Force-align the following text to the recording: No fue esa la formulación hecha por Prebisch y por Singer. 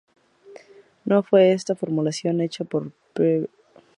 No 1.05 1.21
fue 1.21 1.51
esa 1.51 1.73
la 1.73 1.75
formulación 1.77 2.41
hecha 2.41 2.63
por 2.63 2.91
Prebisch 3.13 3.43
y 3.43 3.45
por 3.45 3.49
Singer. 3.49 3.49